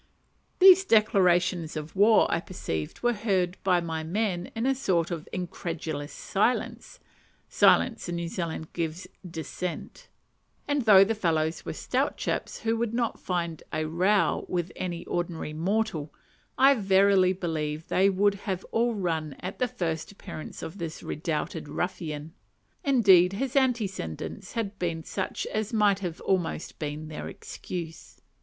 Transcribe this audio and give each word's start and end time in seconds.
These 0.57 0.83
declarations 0.83 1.77
of 1.77 1.95
war, 1.95 2.25
I 2.31 2.39
perceived, 2.39 3.03
were 3.03 3.13
heard 3.13 3.55
by 3.63 3.79
my 3.81 4.01
men 4.01 4.49
in 4.55 4.65
a 4.65 4.73
sort 4.73 5.11
of 5.11 5.29
incredulous 5.31 6.11
silence 6.11 6.99
(silence 7.49 8.09
in 8.09 8.15
New 8.15 8.27
Zealand 8.27 8.73
gives 8.73 9.05
dis 9.23 9.47
sent), 9.47 10.07
and 10.67 10.85
though 10.85 11.03
the 11.03 11.13
fellows 11.13 11.65
were 11.67 11.73
stout 11.73 12.17
chaps 12.17 12.61
who 12.61 12.75
would 12.77 12.95
not 12.95 13.21
mind 13.29 13.61
a 13.71 13.83
row 13.85 14.43
with 14.49 14.71
any 14.75 15.05
ordinary 15.05 15.53
mortal, 15.53 16.11
I 16.57 16.73
verily 16.73 17.33
believe 17.33 17.87
they 17.87 18.09
would 18.09 18.33
have 18.49 18.65
all 18.71 18.95
run 18.95 19.35
at 19.39 19.59
the 19.59 19.67
first 19.67 20.11
appearance 20.11 20.63
of 20.63 20.79
this 20.79 21.03
redoubted 21.03 21.67
ruffian. 21.69 22.33
Indeed 22.83 23.33
his 23.33 23.55
antecedents 23.55 24.53
had 24.53 24.79
been 24.79 25.03
such 25.03 25.45
as 25.53 25.71
might 25.71 25.99
have 25.99 26.19
almost 26.21 26.79
been 26.79 27.07
their 27.07 27.27
excuse. 27.27 28.19